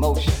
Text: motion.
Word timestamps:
motion. 0.00 0.39